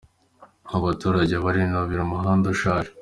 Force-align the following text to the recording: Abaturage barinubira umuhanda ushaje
Abaturage 0.77 1.35
barinubira 1.45 2.01
umuhanda 2.03 2.45
ushaje 2.55 2.91